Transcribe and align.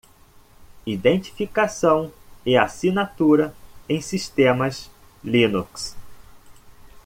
Identificação 0.83 2.11
e 2.43 2.57
assinatura 2.57 3.53
em 3.87 4.01
sistemas 4.01 4.89
Linux. 5.23 5.95